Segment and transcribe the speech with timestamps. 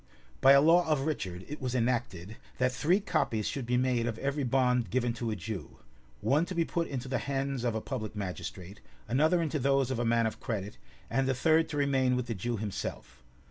[0.41, 4.17] By a law of Richard, it was enacted, that three copies should be made of
[4.17, 5.77] every bond given to a Jew;
[6.21, 9.99] one to be put into the hands of a public magistrate, another into those of
[9.99, 13.21] a man of credit, and a third to remain with the Jew himself.